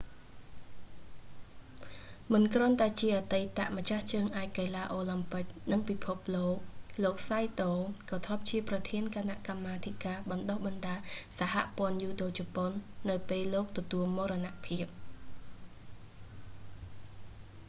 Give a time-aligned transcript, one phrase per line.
[2.31, 6.55] មិនគ្រាន់តែជាអតីតម្ចាស់ជើងឯកកីឡាអូឡាំពិក និងពិភពលោក
[7.03, 7.71] លោក saito សៃតូ
[8.09, 10.99] ក៏ធ្លាប់ជាប្រធានគណៈកម្មាធិការបណ្តុះបណ្តាល
[11.39, 12.71] សហព័ន្ធយូដូជប៉ុន
[13.09, 14.85] នៅពេលលោកទទួលមរណភាព